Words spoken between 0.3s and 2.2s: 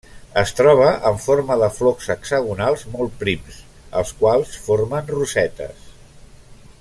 Es troba en forma de flocs